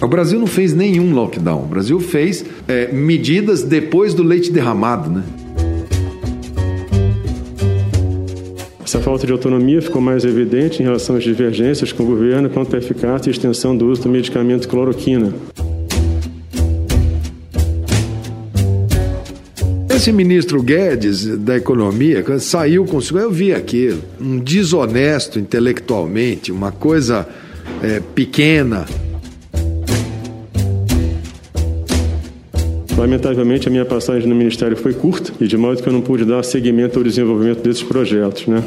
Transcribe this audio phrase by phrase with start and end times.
[0.00, 1.64] O Brasil não fez nenhum lockdown.
[1.64, 5.24] O Brasil fez é, medidas depois do leite derramado, né?
[8.84, 12.74] Essa falta de autonomia ficou mais evidente em relação às divergências com o governo quanto
[12.74, 15.34] à eficácia e extensão do uso do medicamento cloroquina.
[19.90, 27.28] Esse ministro Guedes da Economia saiu com eu vi aquilo, um desonesto intelectualmente, uma coisa
[27.82, 28.86] é, pequena.
[32.98, 36.24] Lamentavelmente, a minha passagem no Ministério foi curta e de modo que eu não pude
[36.24, 38.60] dar seguimento ao desenvolvimento desses projetos, né?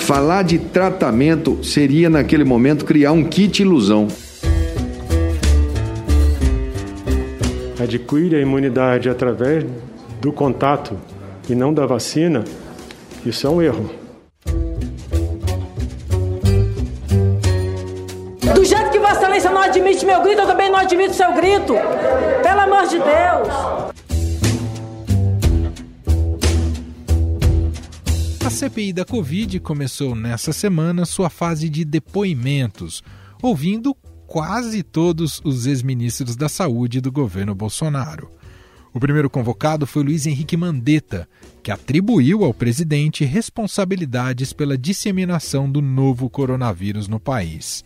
[0.00, 4.08] Falar de tratamento seria, naquele momento, criar um kit ilusão.
[7.82, 9.64] Adquire a imunidade através
[10.20, 10.98] do contato
[11.48, 12.44] e não da vacina,
[13.24, 13.90] isso é um erro.
[18.54, 18.91] Do jeito
[19.32, 21.72] Vossa Excelência não admite meu grito, eu também não admito seu grito.
[22.42, 23.48] Pelo amor de Deus.
[28.44, 33.02] A CPI da Covid começou nessa semana sua fase de depoimentos,
[33.40, 38.28] ouvindo quase todos os ex-ministros da Saúde do governo Bolsonaro.
[38.92, 41.26] O primeiro convocado foi Luiz Henrique Mandetta,
[41.62, 47.82] que atribuiu ao presidente responsabilidades pela disseminação do novo coronavírus no país.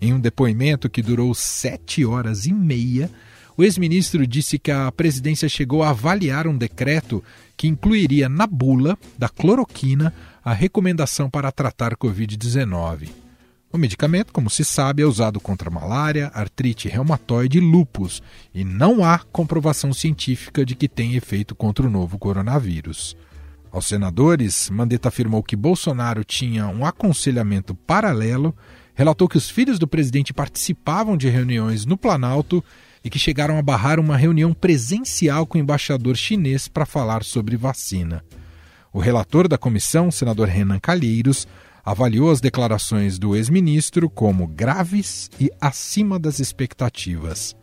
[0.00, 3.10] Em um depoimento que durou sete horas e meia,
[3.56, 7.24] o ex-ministro disse que a presidência chegou a avaliar um decreto
[7.56, 10.12] que incluiria na bula da cloroquina
[10.44, 13.08] a recomendação para tratar Covid-19.
[13.72, 18.22] O medicamento, como se sabe, é usado contra malária, artrite reumatoide e lúpus,
[18.54, 23.16] e não há comprovação científica de que tem efeito contra o novo coronavírus.
[23.72, 28.54] Aos senadores, Mandetta afirmou que Bolsonaro tinha um aconselhamento paralelo
[28.96, 32.64] relatou que os filhos do presidente participavam de reuniões no Planalto
[33.04, 37.56] e que chegaram a barrar uma reunião presencial com o embaixador chinês para falar sobre
[37.56, 38.24] vacina.
[38.92, 41.46] O relator da comissão, senador Renan Calheiros,
[41.84, 47.54] avaliou as declarações do ex-ministro como graves e acima das expectativas.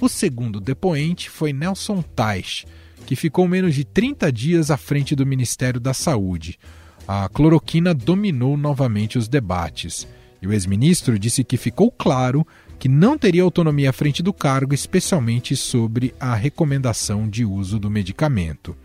[0.00, 2.66] O segundo depoente foi Nelson Teich,
[3.06, 6.58] que ficou menos de 30 dias à frente do Ministério da Saúde.
[7.06, 10.08] A cloroquina dominou novamente os debates.
[10.44, 12.46] E o ex-ministro disse que ficou claro
[12.78, 17.90] que não teria autonomia à frente do cargo, especialmente sobre a recomendação de uso do
[17.90, 18.76] medicamento.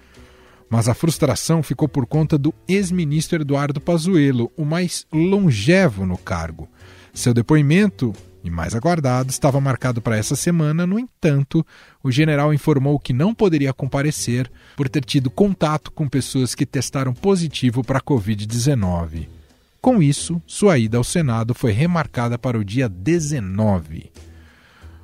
[0.70, 6.70] Mas a frustração ficou por conta do ex-ministro Eduardo Pazuello, o mais longevo no cargo.
[7.14, 11.66] Seu depoimento, e mais aguardado, estava marcado para essa semana, no entanto,
[12.02, 17.14] o general informou que não poderia comparecer por ter tido contato com pessoas que testaram
[17.14, 19.39] positivo para a Covid-19.
[19.82, 24.12] Com isso, sua ida ao Senado foi remarcada para o dia 19.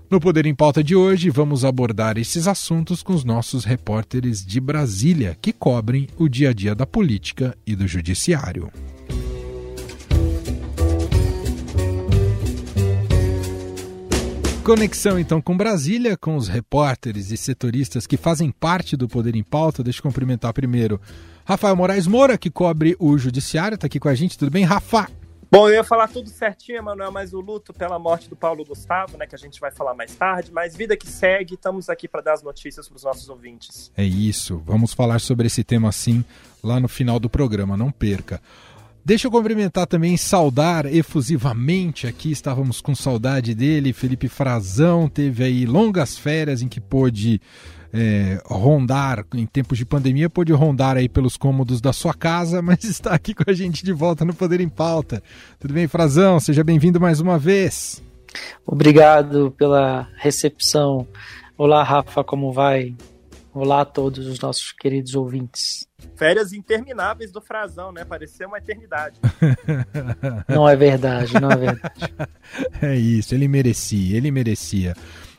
[0.10, 4.60] No Poder em Pauta de hoje, vamos abordar esses assuntos com os nossos repórteres de
[4.60, 8.70] Brasília, que cobrem o dia a dia da política e do judiciário.
[14.66, 19.44] Conexão então com Brasília, com os repórteres e setoristas que fazem parte do Poder em
[19.44, 19.84] Pauta.
[19.84, 21.00] Deixa eu cumprimentar primeiro
[21.48, 24.36] Rafael Moraes Moura, que cobre o Judiciário, está aqui com a gente.
[24.36, 25.08] Tudo bem, Rafa?
[25.52, 29.16] Bom, eu ia falar tudo certinho, Emanuel, mas o luto pela morte do Paulo Gustavo,
[29.16, 32.22] né, que a gente vai falar mais tarde, mas vida que segue, estamos aqui para
[32.22, 33.92] dar as notícias para os nossos ouvintes.
[33.96, 36.26] É isso, vamos falar sobre esse tema sim
[36.64, 38.42] lá no final do programa, não perca.
[39.06, 45.64] Deixa eu cumprimentar também, saudar efusivamente aqui, estávamos com saudade dele, Felipe Frazão, teve aí
[45.68, 47.40] longas férias em que pôde
[47.98, 52.84] é, rondar, em tempos de pandemia, pôde rondar aí pelos cômodos da sua casa, mas
[52.84, 55.24] está aqui com a gente de volta no Poder em Pauta.
[55.58, 56.38] Tudo bem, Frazão?
[56.38, 58.04] Seja bem-vindo mais uma vez.
[58.66, 61.08] Obrigado pela recepção.
[61.58, 62.94] Olá, Rafa, como vai?
[63.54, 65.88] Olá a todos os nossos queridos ouvintes.
[66.18, 68.04] Férias intermináveis do Frazão, né?
[68.04, 69.18] Parecia uma eternidade.
[70.50, 72.14] não é verdade, não é verdade.
[72.82, 74.94] é isso, ele merecia, ele merecia.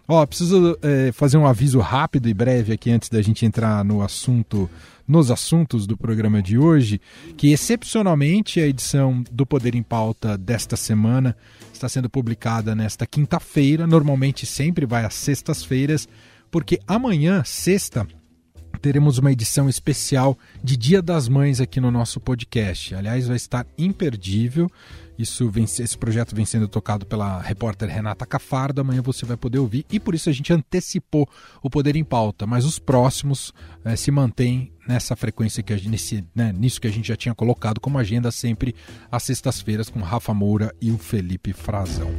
[0.08, 4.02] Ó, preciso é, fazer um aviso rápido e breve aqui antes da gente entrar no
[4.02, 4.70] assunto,
[5.06, 7.00] nos assuntos do programa de hoje,
[7.36, 11.36] que excepcionalmente a edição do Poder em Pauta desta semana
[11.72, 13.86] está sendo publicada nesta quinta-feira.
[13.86, 16.08] Normalmente sempre vai às sextas-feiras,
[16.50, 18.06] porque amanhã, sexta,
[18.80, 22.94] teremos uma edição especial de Dia das Mães aqui no nosso podcast.
[22.94, 24.70] Aliás, vai estar imperdível.
[25.18, 28.80] Isso vem, esse projeto vem sendo tocado pela repórter Renata Cafardo.
[28.80, 31.28] Amanhã você vai poder ouvir e por isso a gente antecipou
[31.62, 32.46] o Poder em Pauta.
[32.46, 33.52] Mas os próximos
[33.84, 37.16] eh, se mantêm nessa frequência que a gente, nesse, né, nisso que a gente já
[37.16, 38.74] tinha colocado como agenda sempre
[39.10, 42.14] às sextas-feiras com Rafa Moura e o Felipe Frazão.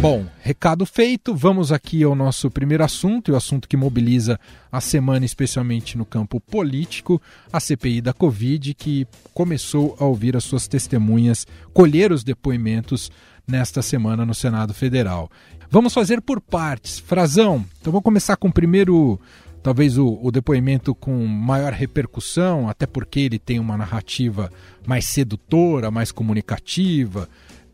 [0.00, 4.38] Bom, recado feito, vamos aqui ao nosso primeiro assunto, e o assunto que mobiliza
[4.70, 7.20] a semana, especialmente no campo político,
[7.52, 13.10] a CPI da Covid, que começou a ouvir as suas testemunhas, colher os depoimentos
[13.44, 15.28] nesta semana no Senado Federal.
[15.68, 17.00] Vamos fazer por partes.
[17.00, 19.18] Frazão, então vou começar com o primeiro,
[19.64, 24.48] talvez o, o depoimento com maior repercussão, até porque ele tem uma narrativa
[24.86, 27.28] mais sedutora, mais comunicativa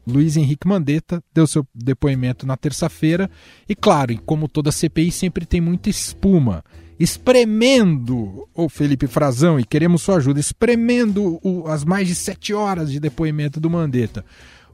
[0.06, 3.30] Luiz Henrique Mandetta deu seu depoimento na terça-feira
[3.68, 6.62] e, claro, como toda CPI, sempre tem muita espuma.
[6.98, 12.92] Espremendo o Felipe Frazão, e queremos sua ajuda, espremendo o, as mais de sete horas
[12.92, 14.24] de depoimento do Mandetta.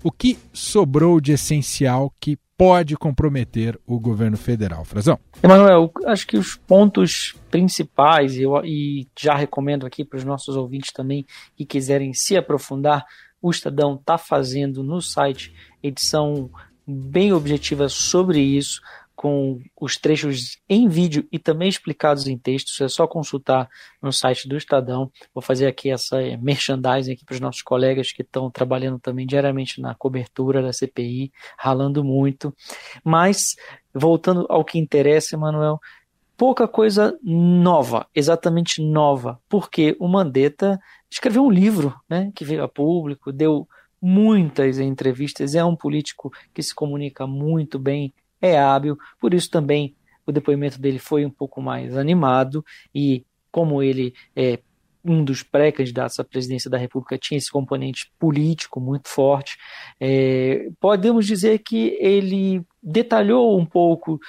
[0.03, 4.85] O que sobrou de essencial que pode comprometer o governo federal?
[4.85, 5.19] Frazão.
[5.43, 10.93] Emanuel, acho que os pontos principais, eu, e já recomendo aqui para os nossos ouvintes
[10.93, 11.25] também
[11.57, 13.07] que quiserem se aprofundar,
[13.41, 16.51] o Estadão está fazendo no site edição
[16.87, 18.81] bem objetiva sobre isso,
[19.21, 22.83] com os trechos em vídeo e também explicados em texto.
[22.83, 23.69] É só consultar
[24.01, 25.13] no site do Estadão.
[25.35, 29.79] Vou fazer aqui essa merchandising aqui para os nossos colegas que estão trabalhando também diariamente
[29.79, 32.55] na cobertura da CPI, ralando muito.
[33.05, 33.57] Mas,
[33.93, 35.79] voltando ao que interessa, Emanuel,
[36.35, 42.69] pouca coisa nova, exatamente nova, porque o Mandetta escreveu um livro né, que veio a
[42.69, 43.69] público, deu
[44.01, 49.95] muitas entrevistas, é um político que se comunica muito bem, é hábil, por isso também
[50.27, 52.65] o depoimento dele foi um pouco mais animado
[52.95, 54.61] e como ele é
[55.05, 59.57] um dos pré-candidatos à presidência da República tinha esse componente político muito forte,
[59.99, 64.21] é, podemos dizer que ele detalhou um pouco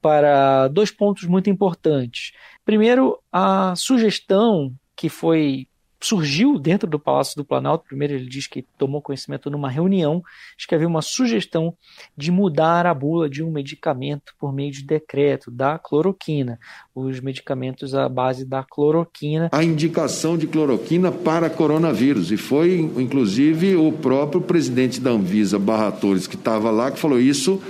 [0.00, 2.32] para dois pontos muito importantes.
[2.64, 5.68] Primeiro, a sugestão que foi
[6.06, 7.84] surgiu dentro do Palácio do Planalto.
[7.86, 10.22] Primeiro, ele diz que tomou conhecimento numa reunião
[10.56, 11.74] de que havia uma sugestão
[12.16, 16.58] de mudar a bula de um medicamento por meio de decreto, da cloroquina,
[16.94, 19.48] os medicamentos à base da cloroquina.
[19.52, 25.90] A indicação de cloroquina para coronavírus, e foi inclusive o próprio presidente da Anvisa, Barra
[25.90, 27.60] Torres, que estava lá, que falou isso,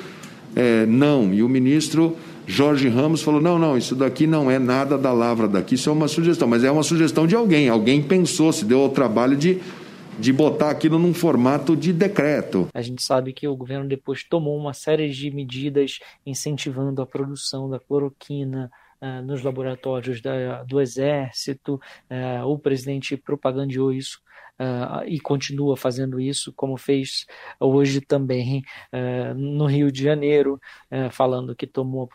[0.54, 2.16] é, não, e o ministro
[2.46, 5.92] Jorge Ramos falou: não, não, isso daqui não é nada da lavra daqui, isso é
[5.92, 7.68] uma sugestão, mas é uma sugestão de alguém.
[7.68, 9.60] Alguém pensou, se deu o trabalho de,
[10.18, 12.68] de botar aquilo num formato de decreto.
[12.72, 17.68] A gente sabe que o governo depois tomou uma série de medidas incentivando a produção
[17.68, 18.70] da cloroquina.
[18.98, 21.74] Uh, nos laboratórios da, do Exército,
[22.10, 24.22] uh, o presidente propagandeou isso
[24.60, 27.26] uh, e continua fazendo isso, como fez
[27.60, 28.62] hoje também
[28.92, 30.60] uh, no Rio de Janeiro,
[30.90, 32.08] uh, falando que tomou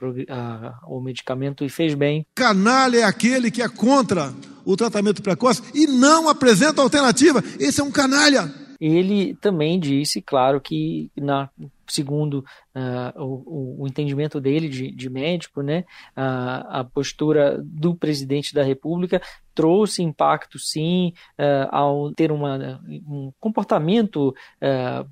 [0.87, 2.25] o medicamento e fez bem.
[2.35, 4.33] Canalha é aquele que é contra
[4.65, 7.43] o tratamento precoce e não apresenta alternativa.
[7.59, 8.51] Esse é um canalha.
[8.79, 11.49] Ele também disse, claro, que na
[11.91, 12.43] segundo
[12.75, 15.85] uh, o, o, entendimento dele de, de médico, né,
[16.17, 19.21] uh, a postura do presidente da República
[19.53, 24.33] trouxe impacto, sim, uh, ao ter uma, um comportamento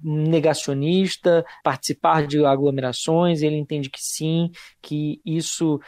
[0.01, 3.41] negacionista, participar de aglomerações.
[3.41, 4.49] Ele entende que sim,
[4.81, 5.79] que isso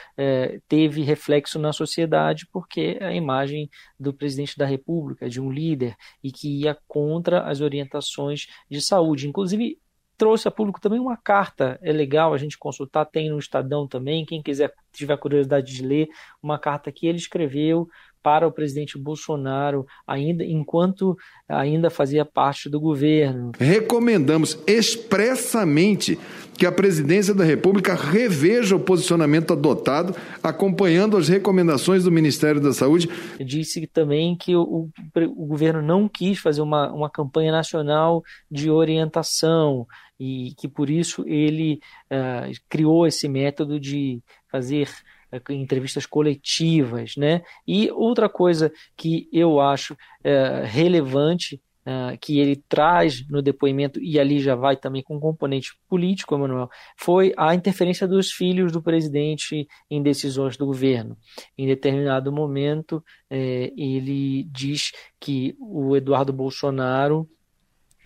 [0.67, 6.31] teve reflexo na sociedade, porque a imagem do presidente da República, de um líder, e
[6.31, 9.29] que ia contra as orientações de saúde.
[9.29, 9.77] Inclusive,
[10.21, 14.23] trouxe a público também uma carta, é legal a gente consultar, tem no Estadão também,
[14.23, 16.09] quem quiser tiver curiosidade de ler,
[16.43, 17.89] uma carta que ele escreveu
[18.21, 21.17] para o presidente Bolsonaro, ainda enquanto
[21.49, 23.53] ainda fazia parte do governo.
[23.57, 26.19] Recomendamos expressamente
[26.61, 32.71] que a presidência da República reveja o posicionamento adotado, acompanhando as recomendações do Ministério da
[32.71, 33.09] Saúde.
[33.43, 39.87] Disse também que o, o, governo não quis fazer uma, uma campanha nacional de orientação
[40.19, 41.79] e que por isso ele
[42.11, 44.87] uh, criou esse método de fazer
[45.33, 47.41] uh, entrevistas coletivas, né?
[47.67, 54.19] E outra coisa que eu acho uh, relevante Uh, que ele traz no depoimento, e
[54.19, 58.83] ali já vai também com um componente político, Emanuel, foi a interferência dos filhos do
[58.83, 61.17] presidente em decisões do governo.
[61.57, 67.27] Em determinado momento, eh, ele diz que o Eduardo Bolsonaro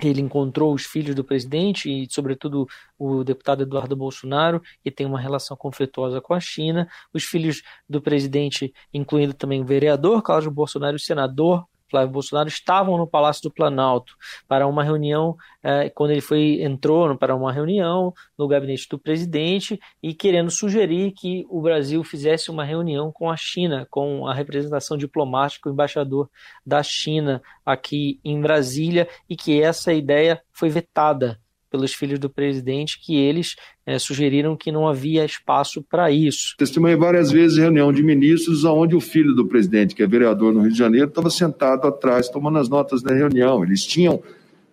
[0.02, 2.68] ele encontrou os filhos do presidente e, sobretudo,
[2.98, 8.02] o deputado Eduardo Bolsonaro, que tem uma relação conflituosa com a China, os filhos do
[8.02, 13.44] presidente, incluindo também o vereador Carlos Bolsonaro e o senador Flávio Bolsonaro estavam no Palácio
[13.44, 14.18] do Planalto
[14.50, 19.80] para uma reunião, eh, quando ele foi entrou para uma reunião no gabinete do presidente
[20.04, 24.98] e querendo sugerir que o Brasil fizesse uma reunião com a China, com a representação
[24.98, 26.30] diplomática, o embaixador
[26.66, 31.40] da China aqui em Brasília, e que essa ideia foi vetada
[31.76, 36.56] pelos filhos do presidente que eles é, sugeriram que não havia espaço para isso.
[36.58, 40.62] Testemunhei várias vezes reunião de ministros onde o filho do presidente, que é vereador no
[40.62, 43.62] Rio de Janeiro, estava sentado atrás tomando as notas da reunião.
[43.62, 44.24] Eles tinham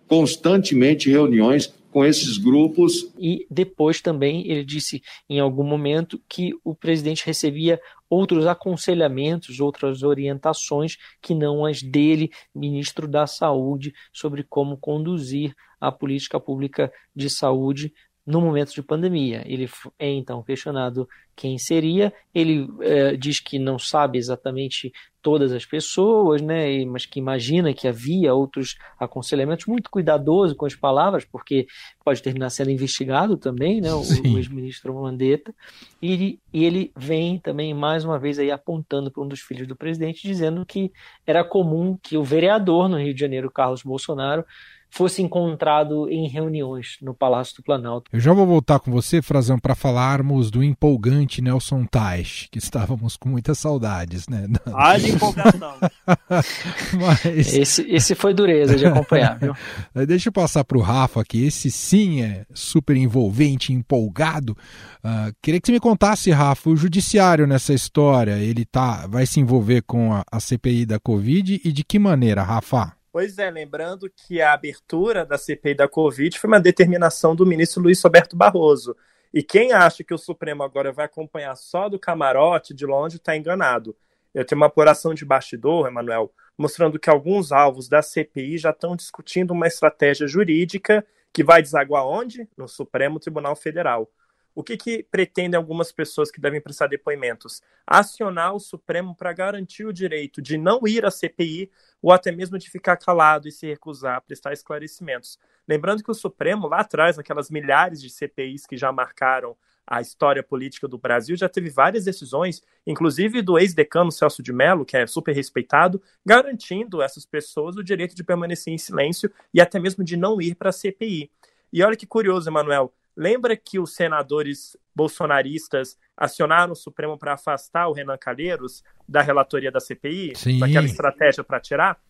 [0.06, 3.12] constantemente reuniões com esses grupos.
[3.18, 10.02] E depois também ele disse em algum momento que o presidente recebia outros aconselhamentos, outras
[10.02, 17.28] orientações que não as dele, ministro da Saúde, sobre como conduzir a política pública de
[17.28, 17.92] saúde
[18.26, 19.42] no momento de pandemia.
[19.46, 22.12] Ele é então questionado quem seria.
[22.34, 27.86] Ele é, diz que não sabe exatamente todas as pessoas, né, mas que imagina que
[27.86, 31.66] havia outros aconselhamentos, muito cuidadoso com as palavras, porque
[32.04, 35.54] pode terminar sendo investigado também, né, o, o ex-ministro Mandetta,
[36.02, 39.76] e, e, ele vem também mais uma vez aí apontando para um dos filhos do
[39.76, 40.90] presidente, dizendo que
[41.24, 44.44] era comum que o vereador no Rio de Janeiro, Carlos Bolsonaro,
[44.92, 48.10] fosse encontrado em reuniões no Palácio do Planalto.
[48.12, 53.16] Eu já vou voltar com você, Frazão, para falarmos do empolgante Nelson Teich, que estávamos
[53.16, 54.46] com muitas saudades, né?
[54.76, 55.74] Haja empolgação.
[57.00, 57.54] Mas...
[57.54, 59.54] esse, esse foi dureza de acompanhar, viu?
[60.06, 64.54] Deixa eu passar para o Rafa aqui, esse sim é super envolvente, empolgado.
[65.02, 69.40] Uh, queria que você me contasse, Rafa, o judiciário nessa história, ele tá, vai se
[69.40, 72.92] envolver com a, a CPI da Covid e de que maneira, Rafa?
[73.12, 77.82] Pois é, lembrando que a abertura da CPI da Covid foi uma determinação do ministro
[77.82, 78.96] Luiz Roberto Barroso.
[79.34, 83.36] E quem acha que o Supremo agora vai acompanhar só do camarote de longe está
[83.36, 83.94] enganado.
[84.32, 88.96] Eu tenho uma apuração de bastidor, Emanuel, mostrando que alguns alvos da CPI já estão
[88.96, 91.04] discutindo uma estratégia jurídica
[91.34, 92.48] que vai desaguar onde?
[92.56, 94.10] No Supremo Tribunal Federal.
[94.54, 97.62] O que, que pretendem algumas pessoas que devem prestar depoimentos?
[97.86, 101.70] Acionar o Supremo para garantir o direito de não ir à CPI
[102.02, 105.38] ou até mesmo de ficar calado e se recusar a prestar esclarecimentos.
[105.66, 109.56] Lembrando que o Supremo, lá atrás, aquelas milhares de CPIs que já marcaram
[109.86, 114.84] a história política do Brasil, já teve várias decisões, inclusive do ex-decano Celso de Mello,
[114.84, 119.60] que é super respeitado, garantindo a essas pessoas o direito de permanecer em silêncio e
[119.60, 121.30] até mesmo de não ir para a CPI.
[121.72, 127.88] E olha que curioso, Emanuel, Lembra que os senadores bolsonaristas acionaram o Supremo para afastar
[127.88, 130.58] o Renan Calheiros da relatoria da CPI, Sim.
[130.58, 132.00] daquela estratégia para tirar?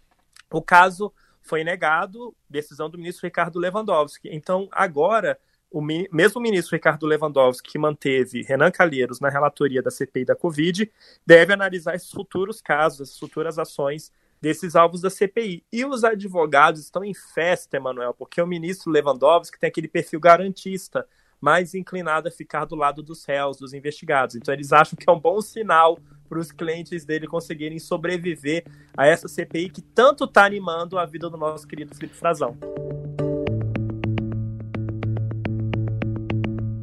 [0.51, 4.29] O caso foi negado, decisão do ministro Ricardo Lewandowski.
[4.31, 5.39] Então, agora,
[5.71, 10.91] o mesmo ministro Ricardo Lewandowski, que manteve Renan Calheiros na relatoria da CPI da Covid,
[11.27, 15.65] deve analisar esses futuros casos, essas futuras ações desses alvos da CPI.
[15.73, 21.07] E os advogados estão em festa, Emanuel, porque o ministro Lewandowski tem aquele perfil garantista,
[21.41, 24.35] mais inclinado a ficar do lado dos réus, dos investigados.
[24.35, 28.65] Então eles acham que é um bom sinal para os clientes dele conseguirem sobreviver
[28.97, 32.57] a essa CPI que tanto está animando a vida do nosso querido Felipe Frazão.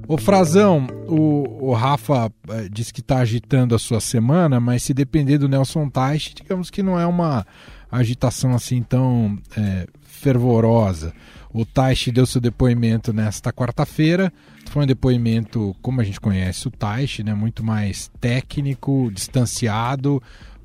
[0.09, 4.91] Ô Frazão, o, o Rafa é, disse que está agitando a sua semana, mas se
[4.91, 7.45] depender do Nelson Teich, digamos que não é uma
[7.91, 11.13] agitação assim tão é, fervorosa.
[11.53, 14.33] O Teich deu seu depoimento nesta quarta-feira.
[14.71, 20.19] Foi um depoimento, como a gente conhece o Teich, né, muito mais técnico, distanciado,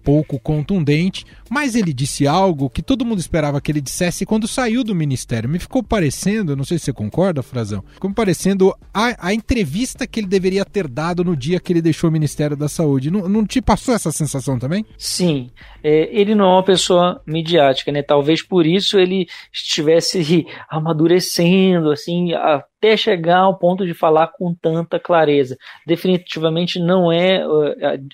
[0.04, 4.84] pouco contundente, mas ele disse algo que todo mundo esperava que ele dissesse quando saiu
[4.84, 5.48] do ministério.
[5.48, 10.20] Me ficou parecendo, não sei se você concorda, Frazão, como parecendo a, a entrevista que
[10.20, 13.10] ele deveria ter dado no dia que ele deixou o Ministério da Saúde.
[13.10, 14.84] Não, não te passou essa sensação também?
[14.98, 15.50] Sim.
[15.82, 18.02] É, ele não é uma pessoa midiática, né?
[18.02, 22.32] Talvez por isso ele estivesse amadurecendo, assim,
[22.84, 25.56] até chegar ao ponto de falar com tanta clareza.
[25.86, 27.42] Definitivamente não é,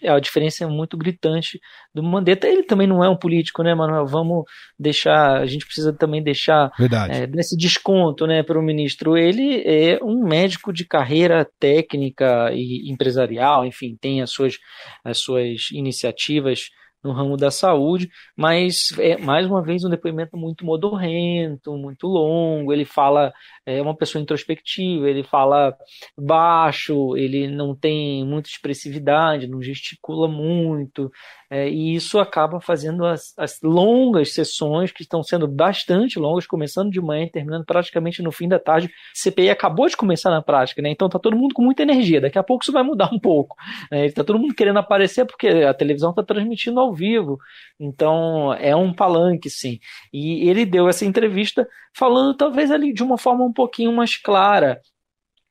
[0.07, 1.61] a, a diferença é muito gritante
[1.93, 2.47] do Mandetta.
[2.47, 4.07] Ele também não é um político, né, Manuel?
[4.07, 4.45] Vamos
[4.79, 6.71] deixar, a gente precisa também deixar
[7.11, 9.17] é, desse desconto, né, para o ministro.
[9.17, 14.59] Ele é um médico de carreira técnica e empresarial, enfim, tem as suas,
[15.05, 16.71] as suas iniciativas
[17.03, 22.73] no ramo da saúde, mas é mais uma vez um depoimento muito modorrento, muito longo.
[22.73, 23.33] Ele fala,
[23.65, 25.75] é uma pessoa introspectiva, ele fala
[26.17, 31.11] baixo, ele não tem muita expressividade, não gesticula muito,
[31.53, 36.93] é, e isso acaba fazendo as, as, longas sessões, que estão sendo bastante longas, começando
[36.93, 38.89] de manhã e terminando praticamente no fim da tarde.
[39.13, 40.91] CPI acabou de começar na prática, né?
[40.91, 42.21] Então tá todo mundo com muita energia.
[42.21, 43.57] Daqui a pouco isso vai mudar um pouco.
[43.91, 44.11] Né?
[44.13, 47.39] Tá todo mundo querendo aparecer porque a televisão está transmitindo ao vivo.
[47.79, 49.79] Então é um palanque, sim.
[50.13, 54.81] E ele deu essa entrevista falando talvez ali de uma forma um pouquinho mais clara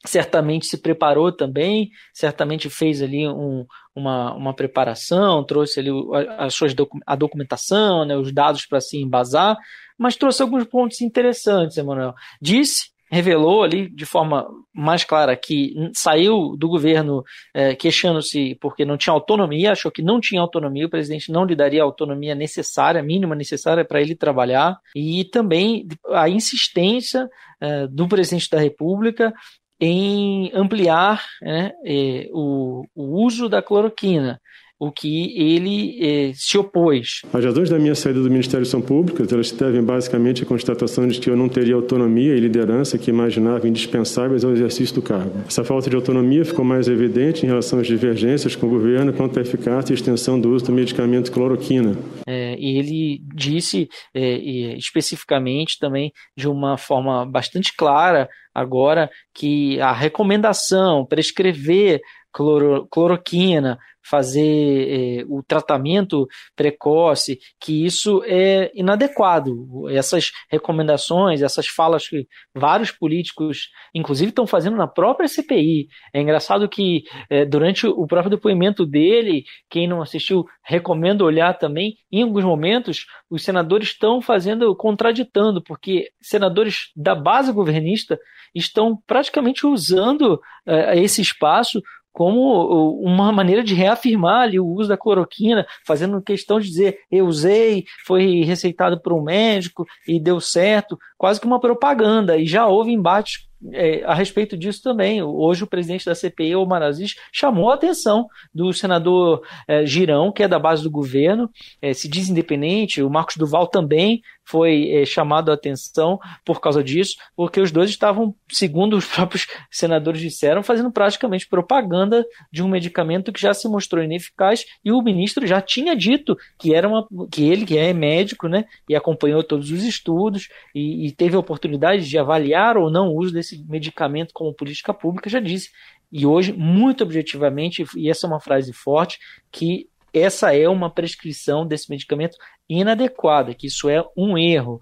[0.05, 5.89] certamente se preparou também, certamente fez ali um, uma, uma preparação, trouxe ali
[6.38, 9.58] as suas docu a documentação, né, os dados para se embasar,
[9.98, 12.13] mas trouxe alguns pontos interessantes, Emanuel.
[12.41, 17.23] Disse, revelou ali de forma mais clara que saiu do governo
[17.53, 21.55] é, queixando-se porque não tinha autonomia, achou que não tinha autonomia, o presidente não lhe
[21.55, 27.27] daria a autonomia necessária, mínima necessária para ele trabalhar, e também a insistência
[27.59, 29.33] é, do presidente da República
[29.81, 34.39] em ampliar né, é, o, o uso da cloroquina
[34.79, 37.21] o que ele eh, se opôs.
[37.33, 41.19] As razões da minha saída do Ministério são públicas, elas devem basicamente à constatação de
[41.19, 45.33] que eu não teria autonomia e liderança que imaginava indispensáveis ao exercício do cargo.
[45.45, 49.38] Essa falta de autonomia ficou mais evidente em relação às divergências com o governo quanto
[49.38, 51.98] à eficácia e extensão do uso do medicamento cloroquina.
[52.25, 54.38] É, e ele disse é,
[54.77, 63.77] especificamente também de uma forma bastante clara agora que a recomendação prescrever cloro, cloroquina
[64.09, 69.88] fazer é, o tratamento precoce, que isso é inadequado.
[69.89, 75.88] Essas recomendações, essas falas que vários políticos, inclusive, estão fazendo na própria CPI.
[76.13, 81.95] É engraçado que é, durante o próprio depoimento dele, quem não assistiu, recomendo olhar também.
[82.12, 88.19] Em alguns momentos, os senadores estão fazendo, contraditando, porque senadores da base governista
[88.55, 94.97] estão praticamente usando é, esse espaço como uma maneira de reafirmar ali o uso da
[94.97, 100.97] cloroquina, fazendo questão de dizer eu usei, foi receitado por um médico e deu certo,
[101.17, 102.37] quase que uma propaganda.
[102.37, 105.21] E já houve embates é, a respeito disso também.
[105.21, 110.43] Hoje o presidente da CPI, Omar Aziz, chamou a atenção do senador é, Girão, que
[110.43, 111.49] é da base do governo,
[111.81, 116.83] é, se diz independente, o Marcos Duval também foi é, chamado a atenção por causa
[116.83, 122.67] disso, porque os dois estavam, segundo os próprios senadores disseram, fazendo praticamente propaganda de um
[122.67, 127.07] medicamento que já se mostrou ineficaz e o ministro já tinha dito que era uma,
[127.31, 131.39] que ele que é médico, né, e acompanhou todos os estudos e, e teve a
[131.39, 135.69] oportunidade de avaliar ou não o uso desse medicamento como política pública, já disse.
[136.12, 139.19] E hoje, muito objetivamente, e essa é uma frase forte,
[139.51, 142.35] que essa é uma prescrição desse medicamento
[142.67, 144.79] inadequada, que isso é um erro.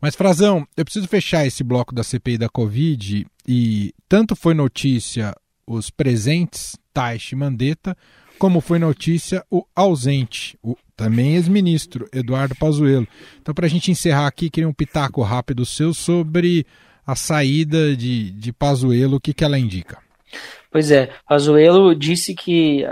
[0.00, 5.34] Mas, Frazão, eu preciso fechar esse bloco da CPI da Covid e tanto foi notícia
[5.66, 7.96] os presentes, Taish e Mandetta,
[8.38, 13.06] como foi notícia o ausente, o também ex-ministro Eduardo Pazuello.
[13.40, 16.66] Então, para a gente encerrar aqui, queria um pitaco rápido seu sobre
[17.06, 19.98] a saída de, de Pazuello, o que, que ela indica?
[20.70, 22.84] Pois é, Pazuello disse que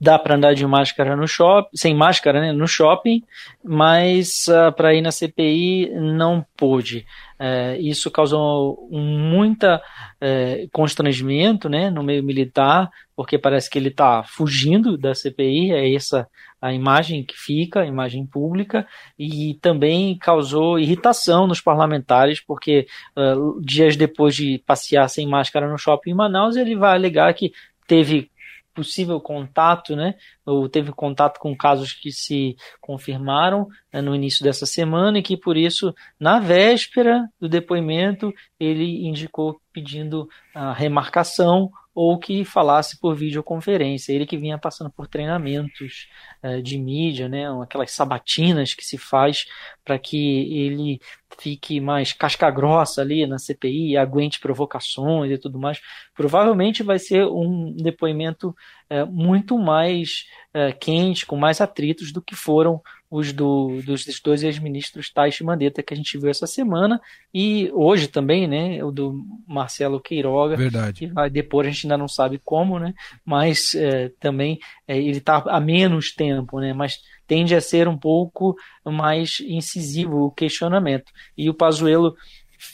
[0.00, 3.22] dá para andar de máscara no shopping, sem máscara, né, no shopping,
[3.64, 7.06] mas uh, ah, para ir na CPI não pôde.
[7.38, 14.22] Uh, isso causou muita uh, constrangimento, né, no meio militar, porque parece que ele está
[14.22, 16.28] fugindo da CPI, é essa
[16.60, 18.86] a imagem que fica, a imagem pública,
[19.18, 25.78] e também causou irritação nos parlamentares, porque uh, dias depois de passear sem máscara no
[25.78, 27.52] shopping em Manaus, ele vai alegar que
[27.86, 28.30] teve
[28.74, 34.66] possível contato, né, ou teve contato com casos que se confirmaram né, no início dessa
[34.66, 42.18] semana e que por isso, na véspera do depoimento, ele indicou pedindo a remarcação ou
[42.18, 44.12] que falasse por videoconferência.
[44.12, 46.08] Ele que vinha passando por treinamentos
[46.42, 49.46] uh, de mídia, né, aquelas sabatinas que se faz
[49.84, 51.00] para que ele
[51.40, 55.80] fique mais casca grossa ali na CPI, aguente provocações e tudo mais.
[56.14, 58.54] Provavelmente vai ser um depoimento
[58.90, 64.20] uh, muito mais uh, quente, com mais atritos do que foram os do, dos, dos
[64.20, 67.00] dois ex-ministros Tais e Mandetta que a gente viu essa semana
[67.34, 71.00] e hoje também, né, o do Marcelo Queiroga, Verdade.
[71.00, 72.94] que vai depor, a gente ainda não sabe como, né,
[73.24, 77.96] mas é, também é, ele está há menos tempo, né, mas tende a ser um
[77.96, 81.12] pouco mais incisivo o questionamento.
[81.38, 82.16] E o Pazuello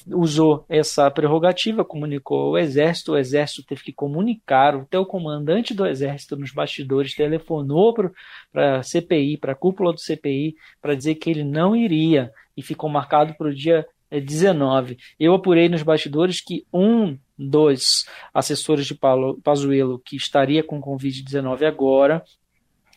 [0.07, 5.87] usou essa prerrogativa, comunicou ao Exército, o Exército teve que comunicar, até o comandante do
[5.87, 11.31] Exército nos bastidores telefonou para a CPI, para a cúpula do CPI, para dizer que
[11.31, 14.95] ele não iria, e ficou marcado para o dia 19.
[14.95, 18.99] É, Eu apurei nos bastidores que um dos assessores de
[19.43, 22.25] Pazuello que estaria com Covid-19 agora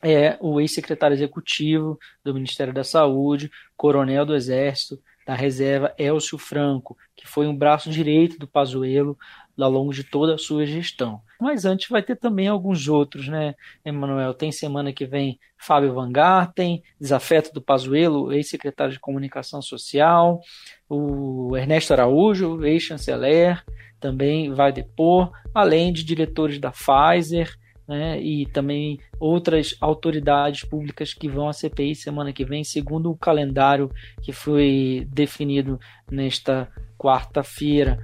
[0.02, 6.98] é o ex-secretário executivo do Ministério da Saúde, coronel do Exército, da reserva Elcio Franco,
[7.16, 9.16] que foi um braço direito do Pazuello
[9.60, 11.22] ao longo de toda a sua gestão.
[11.40, 13.54] Mas antes vai ter também alguns outros, né,
[13.86, 14.34] Emanuel?
[14.34, 20.42] Tem semana que vem Fábio Van Garten, desafeto do Pazuello, ex-secretário de Comunicação Social,
[20.90, 23.64] o Ernesto Araújo, ex-chanceler,
[24.00, 27.56] também vai depor, além de diretores da Pfizer,
[27.90, 33.18] né, e também outras autoridades públicas que vão à CPI semana que vem, segundo o
[33.18, 33.90] calendário
[34.22, 35.80] que foi definido
[36.12, 37.98] nesta quarta-feira.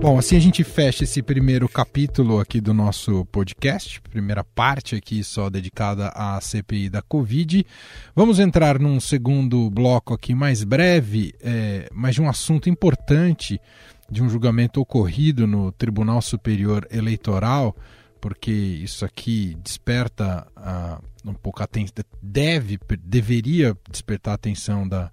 [0.00, 5.22] Bom, assim a gente fecha esse primeiro capítulo aqui do nosso podcast, primeira parte aqui
[5.24, 7.66] só dedicada à CPI da Covid.
[8.14, 13.60] Vamos entrar num segundo bloco aqui mais breve, é, mas de um assunto importante,
[14.10, 17.76] de um julgamento ocorrido no Tribunal Superior Eleitoral,
[18.20, 25.10] porque isso aqui desperta uh, um pouco a atenção, deve, deveria despertar a atenção da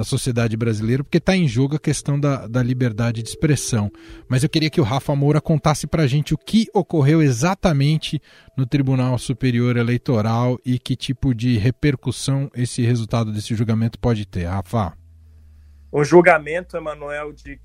[0.00, 3.92] da sociedade brasileira, porque está em jogo a questão da, da liberdade de expressão.
[4.26, 8.18] Mas eu queria que o Rafa Moura contasse para a gente o que ocorreu exatamente
[8.56, 14.44] no Tribunal Superior Eleitoral e que tipo de repercussão esse resultado desse julgamento pode ter.
[14.44, 14.94] Rafa.
[15.92, 17.60] Um julgamento, Emanuel, de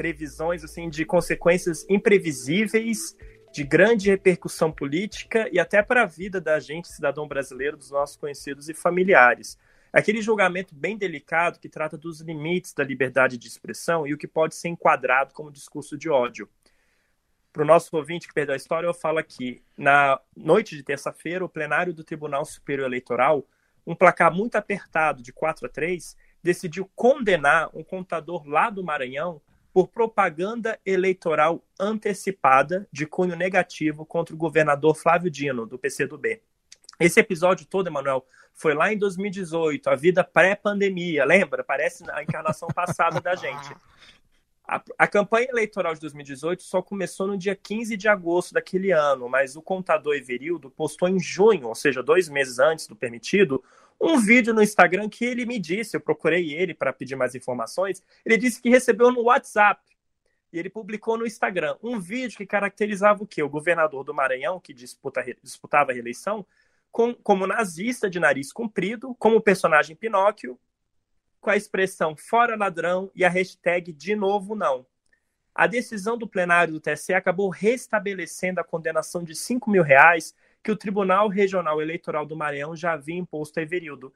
[0.00, 3.14] previsões assim de consequências imprevisíveis,
[3.52, 8.16] de grande repercussão política e até para a vida da gente, cidadão brasileiro, dos nossos
[8.16, 9.58] conhecidos e familiares.
[9.92, 14.26] Aquele julgamento bem delicado que trata dos limites da liberdade de expressão e o que
[14.26, 16.48] pode ser enquadrado como discurso de ódio.
[17.52, 19.62] Para o nosso ouvinte que perdeu a história, eu falo aqui.
[19.76, 23.46] Na noite de terça-feira, o plenário do Tribunal Superior Eleitoral,
[23.86, 29.42] um placar muito apertado de 4 a 3, decidiu condenar um contador lá do Maranhão
[29.72, 36.40] por propaganda eleitoral antecipada de cunho negativo contra o governador Flávio Dino, do PCdoB.
[36.98, 41.64] Esse episódio todo, Emanuel, foi lá em 2018, a vida pré-pandemia, lembra?
[41.64, 43.74] Parece a encarnação passada da gente.
[44.68, 49.28] A, a, campanha eleitoral de 2018 só começou no dia 15 de agosto daquele ano,
[49.28, 53.64] mas o contador Everildo postou em junho, ou seja, dois meses antes do permitido,
[54.00, 58.02] um vídeo no Instagram que ele me disse, eu procurei ele para pedir mais informações,
[58.24, 59.82] ele disse que recebeu no WhatsApp.
[60.52, 63.42] E ele publicou no Instagram um vídeo que caracterizava o quê?
[63.42, 66.44] O governador do Maranhão, que disputa, disputava a reeleição,
[66.90, 70.58] com, como nazista de nariz comprido, como personagem Pinóquio,
[71.40, 74.86] com a expressão fora ladrão e a hashtag de novo não.
[75.54, 80.70] A decisão do plenário do TSE acabou restabelecendo a condenação de 5 mil reais que
[80.70, 84.12] o Tribunal Regional Eleitoral do Maranhão já havia imposto a Everildo.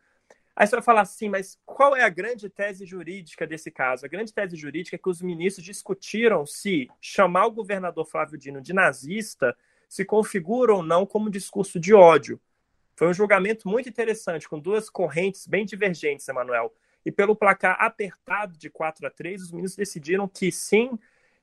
[0.57, 4.07] Aí você vai falar assim, mas qual é a grande tese jurídica desse caso?
[4.07, 8.61] A grande tese jurídica é que os ministros discutiram se chamar o governador Flávio Dino
[8.61, 9.57] de nazista
[9.88, 12.40] se configura ou não como discurso de ódio.
[12.96, 16.72] Foi um julgamento muito interessante, com duas correntes bem divergentes, Emanuel.
[17.04, 20.98] E pelo placar apertado de 4 a 3, os ministros decidiram que sim,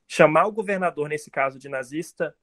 [0.08, 2.36] chamar o governador, nesse caso de nazista,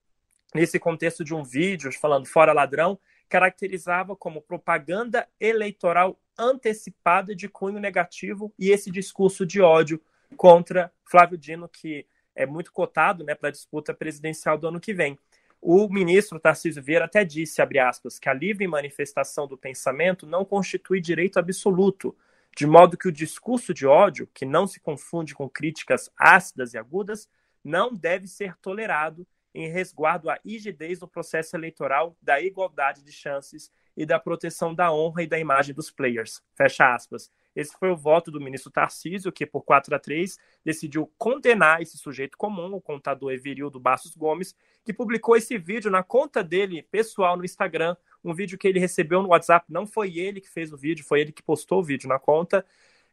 [0.54, 7.78] nesse contexto de um vídeo falando fora ladrão, caracterizava como propaganda eleitoral antecipada de cunho
[7.78, 10.00] negativo e esse discurso de ódio
[10.36, 14.94] contra Flávio Dino, que é muito cotado né, para a disputa presidencial do ano que
[14.94, 15.18] vem.
[15.60, 20.44] O ministro Tarcísio Vieira até disse, abre aspas, que a livre manifestação do pensamento não
[20.44, 22.16] constitui direito absoluto,
[22.56, 26.78] de modo que o discurso de ódio, que não se confunde com críticas ácidas e
[26.78, 27.28] agudas,
[27.64, 29.26] não deve ser tolerado
[29.58, 34.92] em resguardo à rigidez do processo eleitoral, da igualdade de chances e da proteção da
[34.92, 36.40] honra e da imagem dos players.
[36.54, 37.28] Fecha aspas.
[37.56, 41.98] Esse foi o voto do ministro Tarcísio, que por 4 a 3 decidiu condenar esse
[41.98, 47.36] sujeito comum, o contador Everildo Bastos Gomes, que publicou esse vídeo na conta dele pessoal
[47.36, 49.66] no Instagram, um vídeo que ele recebeu no WhatsApp.
[49.68, 52.64] Não foi ele que fez o vídeo, foi ele que postou o vídeo na conta,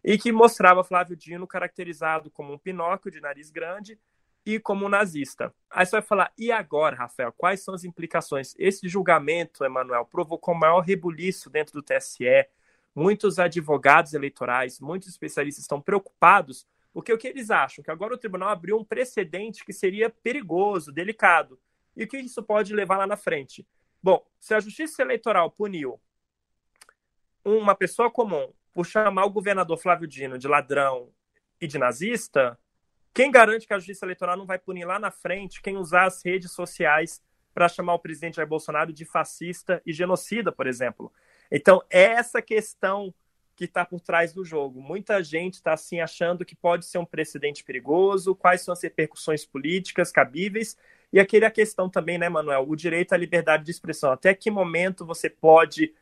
[0.03, 3.97] e que mostrava Flávio Dino caracterizado como um Pinóquio de nariz grande
[4.45, 5.53] e como nazista.
[5.69, 8.53] Aí você vai falar, e agora, Rafael, quais são as implicações?
[8.57, 12.47] Esse julgamento, Emanuel, provocou maior rebuliço dentro do TSE,
[12.93, 17.83] muitos advogados eleitorais, muitos especialistas estão preocupados, porque o que eles acham?
[17.83, 21.59] Que agora o tribunal abriu um precedente que seria perigoso, delicado.
[21.95, 23.67] E o que isso pode levar lá na frente?
[24.01, 25.99] Bom, se a justiça eleitoral puniu
[27.43, 31.09] uma pessoa comum, por chamar o governador Flávio Dino de ladrão
[31.61, 32.59] e de nazista,
[33.15, 36.23] quem garante que a justiça eleitoral não vai punir lá na frente quem usar as
[36.23, 37.23] redes sociais
[37.53, 41.11] para chamar o presidente Jair Bolsonaro de fascista e genocida, por exemplo?
[41.49, 43.13] Então, é essa questão
[43.55, 44.81] que está por trás do jogo.
[44.81, 49.45] Muita gente está assim achando que pode ser um precedente perigoso, quais são as repercussões
[49.45, 50.77] políticas cabíveis
[51.13, 54.11] e aquele a questão também, né, Manuel, o direito à liberdade de expressão.
[54.11, 55.93] Até que momento você pode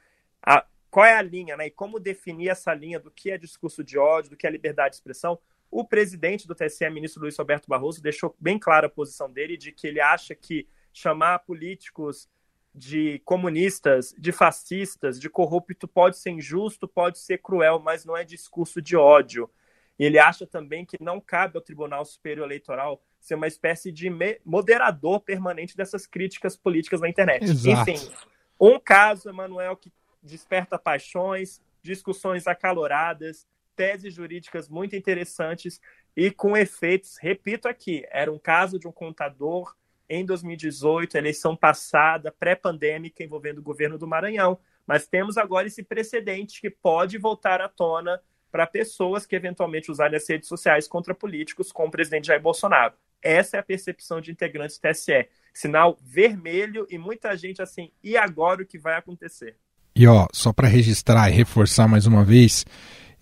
[0.42, 1.68] a, qual é a linha, né?
[1.68, 4.94] E como definir essa linha do que é discurso de ódio, do que é liberdade
[4.94, 5.38] de expressão?
[5.74, 9.72] O presidente do TSE, ministro Luiz Roberto Barroso, deixou bem clara a posição dele de
[9.72, 12.30] que ele acha que chamar políticos
[12.76, 18.24] de comunistas, de fascistas, de corrupto pode ser injusto, pode ser cruel, mas não é
[18.24, 19.50] discurso de ódio.
[19.98, 24.12] E ele acha também que não cabe ao Tribunal Superior Eleitoral ser uma espécie de
[24.46, 27.46] moderador permanente dessas críticas políticas na internet.
[27.46, 27.90] Exato.
[27.90, 28.12] Enfim,
[28.60, 35.80] um caso, Emanuel, que desperta paixões, discussões acaloradas, teses jurídicas muito interessantes
[36.16, 39.76] e com efeitos, repito aqui, era um caso de um contador
[40.08, 44.60] em 2018, eleição passada, pré-pandêmica, envolvendo o governo do Maranhão.
[44.86, 50.16] Mas temos agora esse precedente que pode voltar à tona para pessoas que eventualmente usarem
[50.16, 52.94] as redes sociais contra políticos como o presidente Jair Bolsonaro.
[53.22, 55.28] Essa é a percepção de integrantes do TSE.
[55.54, 59.56] Sinal vermelho e muita gente assim, e agora o que vai acontecer?
[59.96, 62.66] E ó, só para registrar e reforçar mais uma vez,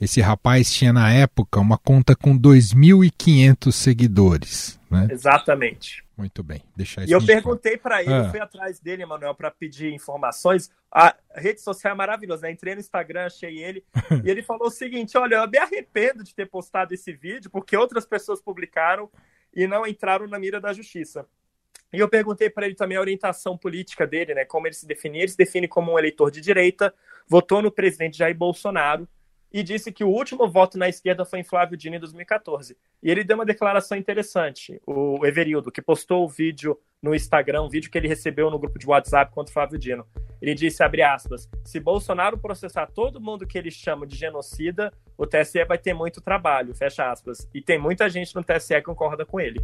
[0.02, 5.08] esse rapaz tinha na época uma conta com 2.500 seguidores, né?
[5.12, 6.04] Exatamente.
[6.18, 7.12] Muito bem, deixar isso.
[7.12, 8.30] E eu perguntei para ele, ah.
[8.32, 10.72] fui atrás dele, Emanuel, para pedir informações.
[10.92, 12.52] A rede social é maravilhosa, né?
[12.52, 13.84] Entrei no Instagram, achei ele,
[14.26, 17.78] e ele falou o seguinte: olha, eu me arrependo de ter postado esse vídeo, porque
[17.78, 19.08] outras pessoas publicaram
[19.56, 21.28] e não entraram na mira da justiça.
[21.94, 24.46] E eu perguntei para ele também a orientação política dele, né?
[24.46, 25.20] Como ele se define.
[25.20, 26.92] Ele se define como um eleitor de direita,
[27.28, 29.08] votou no presidente Jair Bolsonaro
[29.54, 32.78] e disse que o último voto na esquerda foi em Flávio Dino em 2014.
[33.04, 37.70] E ele deu uma declaração interessante, o Everildo, que postou o vídeo no Instagram, um
[37.70, 40.06] vídeo que ele recebeu no grupo de WhatsApp contra o Flávio Dino.
[40.42, 45.26] Ele disse, abre aspas, se Bolsonaro processar todo mundo que ele chama de genocida, o
[45.26, 47.48] TSE vai ter muito trabalho, fecha aspas.
[47.54, 49.60] E tem muita gente no TSE que concorda com ele.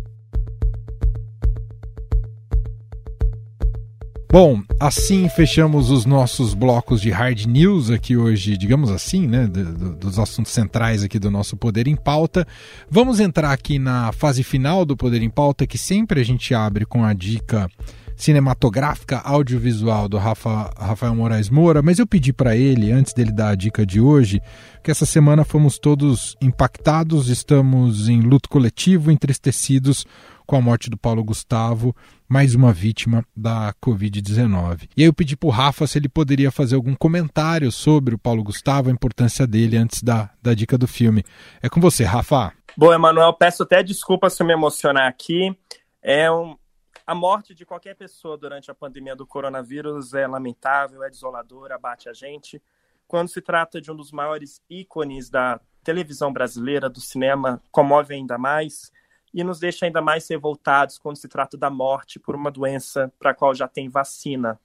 [4.29, 9.63] Bom, assim fechamos os nossos blocos de hard news aqui hoje, digamos assim, né, do,
[9.73, 12.45] do, dos assuntos centrais aqui do nosso Poder em Pauta.
[12.89, 16.85] Vamos entrar aqui na fase final do Poder em Pauta, que sempre a gente abre
[16.85, 17.69] com a dica
[18.17, 23.49] cinematográfica audiovisual do Rafa, Rafael Moraes Moura, mas eu pedi para ele, antes dele dar
[23.49, 24.41] a dica de hoje,
[24.83, 30.05] que essa semana fomos todos impactados, estamos em luto coletivo, entristecidos
[30.47, 31.95] com a morte do Paulo Gustavo,
[32.27, 34.89] mais uma vítima da Covid-19.
[34.97, 38.17] E aí eu pedi para o Rafa se ele poderia fazer algum comentário sobre o
[38.19, 41.23] Paulo Gustavo, a importância dele antes da, da dica do filme.
[41.61, 42.51] É com você, Rafa.
[42.75, 45.57] Bom, Emanuel, peço até desculpa se eu me emocionar aqui.
[46.01, 46.57] É um,
[47.05, 52.09] a morte de qualquer pessoa durante a pandemia do coronavírus é lamentável, é desoladora, abate
[52.09, 52.61] a gente.
[53.07, 58.37] Quando se trata de um dos maiores ícones da televisão brasileira, do cinema, comove ainda
[58.37, 58.91] mais
[59.37, 63.29] e nos deixa ainda mais revoltados quando se trata da morte por uma doença para
[63.29, 64.59] a qual já tem vacina.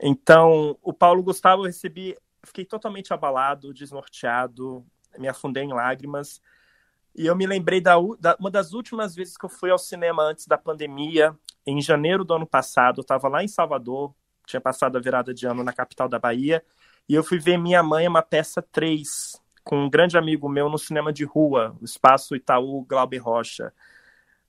[0.00, 4.82] Então, o Paulo Gustavo eu recebi, fiquei totalmente abalado, desnorteado,
[5.18, 6.40] me afundei em lágrimas.
[7.14, 10.22] E eu me lembrei da, da, uma das últimas vezes que eu fui ao cinema
[10.22, 13.00] antes da pandemia, em janeiro do ano passado.
[13.00, 14.14] Eu estava lá em Salvador,
[14.46, 16.64] tinha passado a virada de ano na capital da Bahia,
[17.06, 20.78] e eu fui ver Minha Mãe, uma peça 3, com um grande amigo meu no
[20.78, 23.72] cinema de rua, o Espaço Itaú Glauber Rocha.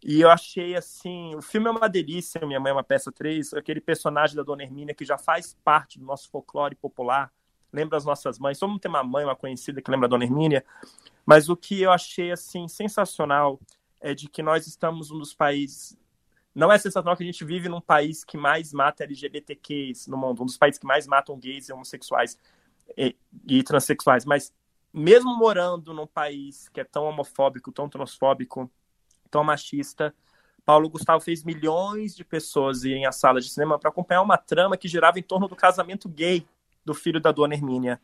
[0.04, 3.54] E eu achei assim, o filme é uma delícia, Minha Mãe é uma peça 3,
[3.54, 7.32] aquele personagem da Dona Hermínia que já faz parte do nosso folclore popular,
[7.72, 10.26] lembra as nossas mães, todo mundo tem uma mãe, uma conhecida que lembra a Dona
[10.26, 10.66] Hermínia,
[11.26, 13.60] mas o que eu achei assim sensacional
[14.02, 15.98] é de que nós estamos um dos países
[16.54, 20.44] não é sensacional que a gente vive num país que mais mata LGBTQs no mundo,
[20.44, 22.38] um dos países que mais matam gays e homossexuais
[22.96, 23.16] e,
[23.48, 24.54] e transexuais, mas
[24.94, 28.70] mesmo morando num país que é tão homofóbico, tão transfóbico,
[29.32, 30.14] tão machista,
[30.66, 34.78] Paulo Gustavo fez milhões de pessoas irem às salas de cinema para acompanhar uma trama
[34.78, 36.46] que girava em torno do casamento gay
[36.86, 38.00] do filho da dona Hermínia.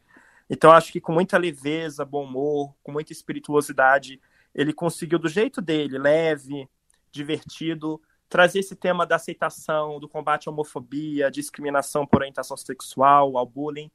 [0.50, 4.20] Então, acho que com muita leveza, bom humor, com muita espirituosidade,
[4.54, 6.68] ele conseguiu, do jeito dele, leve,
[7.12, 13.38] divertido, trazer esse tema da aceitação, do combate à homofobia, à discriminação por orientação sexual,
[13.38, 13.92] ao bullying,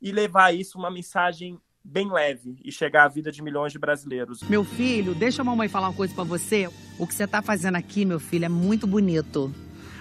[0.00, 4.42] e levar isso uma mensagem bem leve e chegar à vida de milhões de brasileiros.
[4.44, 6.68] Meu filho, deixa a mamãe falar uma coisa para você.
[6.98, 9.52] O que você está fazendo aqui, meu filho, é muito bonito.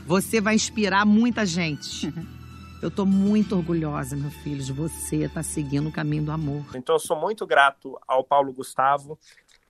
[0.06, 2.14] Você vai inspirar muita gente.
[2.82, 6.66] Eu tô muito orgulhosa, meu filho, de você estar tá seguindo o caminho do amor.
[6.76, 9.18] Então eu sou muito grato ao Paulo Gustavo,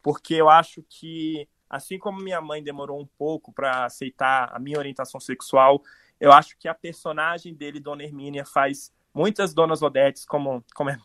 [0.01, 4.79] porque eu acho que assim como minha mãe demorou um pouco para aceitar a minha
[4.79, 5.83] orientação sexual,
[6.19, 10.97] eu acho que a personagem dele, Dona Hermínia, faz muitas donas Odetes, como, como é,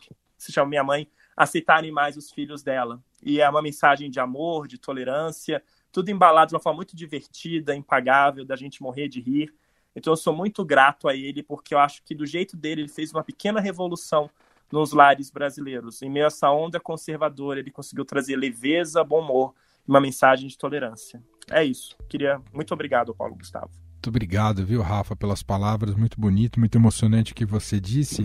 [0.43, 3.01] se chama minha mãe, aceitarem mais os filhos dela.
[3.23, 7.75] E é uma mensagem de amor, de tolerância, tudo embalado de uma forma muito divertida,
[7.75, 9.53] impagável, da gente morrer de rir.
[9.95, 12.89] Então eu sou muito grato a ele, porque eu acho que do jeito dele ele
[12.89, 14.29] fez uma pequena revolução
[14.71, 16.01] nos lares brasileiros.
[16.01, 19.53] Em meio a essa onda conservadora, ele conseguiu trazer leveza, bom humor
[19.87, 21.21] e uma mensagem de tolerância.
[21.49, 21.95] É isso.
[22.07, 23.71] Queria muito obrigado, Paulo Gustavo.
[23.93, 25.95] Muito obrigado, viu, Rafa, pelas palavras.
[25.95, 28.23] Muito bonito, muito emocionante o que você disse.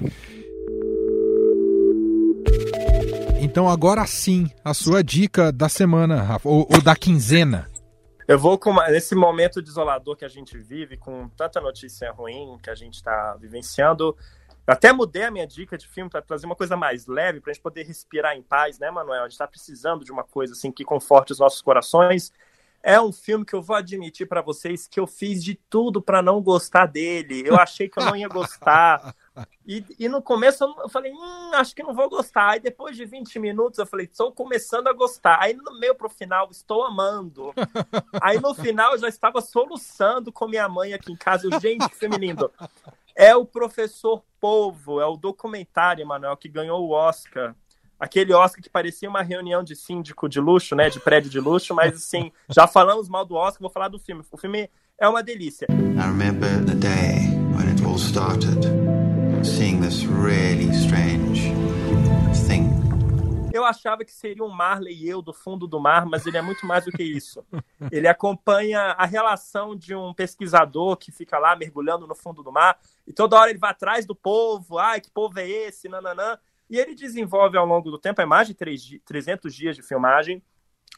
[3.55, 7.71] Então agora sim, a sua dica da semana, Rafa, ou, ou da quinzena.
[8.27, 12.59] Eu vou com uma, nesse momento desolador que a gente vive, com tanta notícia ruim
[12.61, 14.17] que a gente está vivenciando.
[14.67, 17.53] Eu até mudei a minha dica de filme para trazer uma coisa mais leve, para
[17.53, 19.21] a gente poder respirar em paz, né, Manuel?
[19.21, 22.33] A gente está precisando de uma coisa assim que conforte os nossos corações.
[22.83, 26.21] É um filme que eu vou admitir para vocês que eu fiz de tudo para
[26.21, 27.45] não gostar dele.
[27.47, 29.15] Eu achei que eu não ia gostar.
[29.67, 32.51] E, e no começo eu falei, hum, acho que não vou gostar.
[32.51, 35.39] Aí depois de 20 minutos eu falei, estou começando a gostar.
[35.41, 37.51] Aí no meio pro final, estou amando.
[38.21, 41.49] Aí no final eu já estava soluçando com minha mãe aqui em casa.
[41.51, 42.53] Eu, Gente, que filme lindo.
[43.17, 47.57] É o Professor Polvo, é o documentário, Emanuel, que ganhou o Oscar
[47.99, 51.75] aquele Oscar que parecia uma reunião de síndico de luxo, né, de prédio de luxo,
[51.75, 54.23] mas assim, já falamos mal do Oscar, vou falar do filme.
[54.31, 54.69] O filme
[54.99, 55.67] é uma delícia.
[55.71, 58.84] I remember the day when it all started,
[59.45, 61.53] seeing this really strange
[62.47, 62.71] thing.
[63.53, 66.43] Eu achava que seria um Marley e eu do fundo do mar, mas ele é
[66.43, 67.45] muito mais do que isso.
[67.93, 72.79] Ele acompanha a relação de um pesquisador que fica lá mergulhando no fundo do mar
[73.07, 74.79] e toda hora ele vai atrás do povo.
[74.79, 75.89] Ai, que povo é esse?
[75.89, 76.39] Nananã.
[76.69, 78.55] E ele desenvolve ao longo do tempo, é mais de
[79.05, 80.43] 300 dias de filmagem,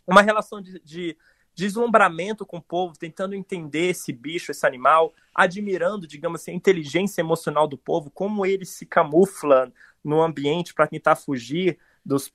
[0.06, 1.16] uma relação de, de
[1.56, 7.22] deslumbramento com o povo, tentando entender esse bicho, esse animal, admirando, digamos assim, a inteligência
[7.22, 9.72] emocional do povo, como ele se camufla
[10.04, 11.78] no ambiente para tentar fugir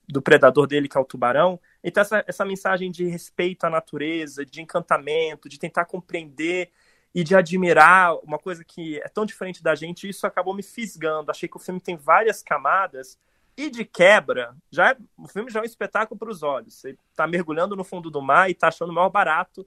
[0.06, 1.58] do predador dele, que é o tubarão.
[1.82, 6.70] Então, essa, essa mensagem de respeito à natureza, de encantamento, de tentar compreender
[7.14, 11.30] e de admirar uma coisa que é tão diferente da gente, isso acabou me fisgando.
[11.30, 13.18] Achei que o filme tem várias camadas
[13.56, 16.74] e de quebra, já é, o filme já é um espetáculo para os olhos.
[16.74, 19.66] Você está mergulhando no fundo do mar e está achando o maior barato.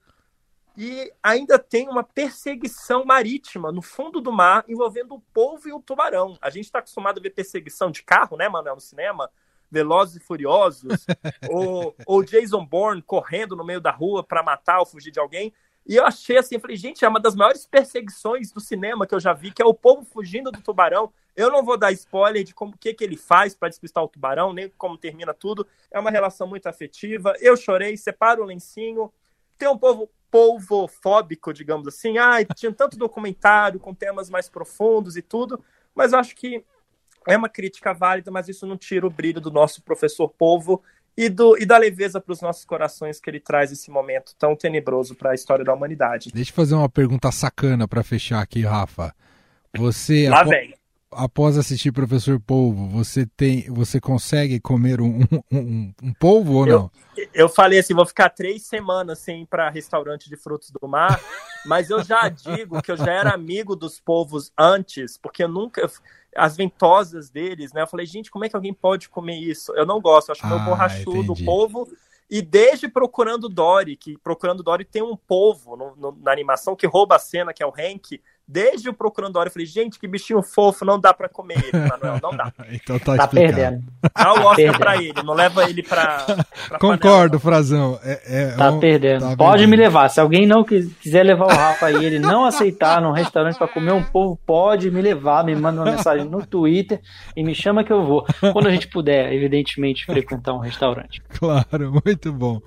[0.78, 5.80] E ainda tem uma perseguição marítima no fundo do mar envolvendo o polvo e o
[5.80, 6.38] tubarão.
[6.42, 9.30] A gente está acostumado a ver perseguição de carro, né, Manuel, no cinema?
[9.72, 11.06] Velozes e Furiosos,
[11.50, 15.54] ou, ou Jason Bourne correndo no meio da rua para matar ou fugir de alguém.
[15.86, 19.20] E eu achei assim, falei, gente, é uma das maiores perseguições do cinema que eu
[19.20, 21.14] já vi, que é o povo fugindo do tubarão.
[21.36, 24.52] Eu não vou dar spoiler de como que, que ele faz para despistar o tubarão,
[24.52, 25.68] nem como termina tudo.
[25.92, 27.34] É uma relação muito afetiva.
[27.40, 29.14] Eu chorei, separo o lencinho.
[29.58, 32.18] Tem um povo polvofóbico, digamos assim.
[32.18, 36.64] Ah, tinha tanto documentário com temas mais profundos e tudo, mas eu acho que
[37.28, 40.84] é uma crítica válida, mas isso não tira o brilho do nosso professor Polvo
[41.18, 44.56] e, do, e da leveza para os nossos corações que ele traz esse momento tão
[44.56, 46.32] tenebroso para a história da humanidade.
[46.34, 49.14] Deixa eu fazer uma pergunta sacana para fechar aqui, Rafa.
[49.78, 50.74] Você Lá vem.
[51.12, 56.92] após assistir Professor Polvo, você tem, você consegue comer um, um, um polvo ou não?
[57.16, 60.88] Eu, eu falei assim, vou ficar três semanas sem ir para restaurante de frutos do
[60.88, 61.20] mar,
[61.66, 65.90] mas eu já digo que eu já era amigo dos povos antes, porque eu nunca
[66.36, 67.82] as ventosas deles, né?
[67.82, 69.74] Eu falei, gente, como é que alguém pode comer isso?
[69.74, 71.88] Eu não gosto, eu acho ah, meio borrachudo o povo.
[72.30, 76.88] E desde Procurando Dory, que Procurando Dory tem um povo no, no, na animação que
[76.88, 80.08] rouba a cena, que é o Hank, Desde o Procurando Hora, eu falei, gente, que
[80.08, 82.54] bichinho fofo, não dá pra comer ele, Manuel, não dá.
[82.70, 83.84] então tá, tá perdendo.
[84.16, 86.26] Dá o Oscar tá pra ele, não leva ele pra.
[86.68, 88.00] pra Concordo, panela, Frazão.
[88.04, 88.80] É, é, tá um...
[88.80, 89.22] perdendo.
[89.22, 90.10] Tá pode me levar.
[90.10, 93.94] Se alguém não quiser levar o Rafa e ele não aceitar num restaurante pra comer
[93.94, 97.02] um povo, pode me levar, me manda uma mensagem no Twitter
[97.36, 98.28] e me chama que eu vou.
[98.54, 101.20] Quando a gente puder, evidentemente, frequentar um restaurante.
[101.30, 102.62] Claro, muito bom.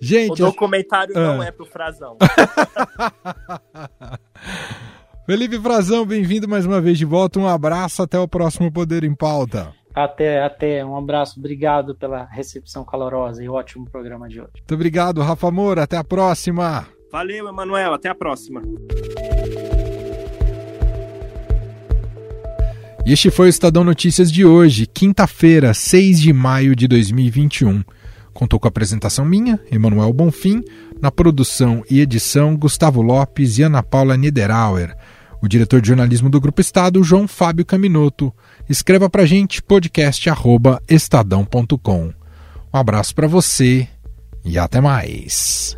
[0.00, 0.42] Gente.
[0.42, 1.22] O documentário eu...
[1.22, 1.46] não ah.
[1.46, 2.18] é pro Frazão.
[5.26, 7.40] Felipe Frazão, bem-vindo mais uma vez de volta.
[7.40, 9.72] Um abraço, até o próximo Poder em Pauta.
[9.94, 10.84] Até, até.
[10.84, 14.50] Um abraço, obrigado pela recepção calorosa e ótimo programa de hoje.
[14.58, 15.84] Muito obrigado, Rafa Moura.
[15.84, 16.86] Até a próxima.
[17.10, 17.94] Valeu, Emanuel.
[17.94, 18.60] Até a próxima.
[23.06, 27.82] E este foi o Estadão Notícias de hoje, quinta-feira, 6 de maio de 2021.
[28.34, 30.62] Contou com a apresentação minha, Emanuel Bonfim,
[31.00, 34.94] na produção e edição Gustavo Lopes e Ana Paula Niederauer.
[35.44, 38.32] O diretor de jornalismo do Grupo Estado, João Fábio Caminoto.
[38.68, 42.12] Escreva para gente podcast@estadão.com.
[42.72, 43.88] Um abraço para você
[44.44, 45.76] e até mais.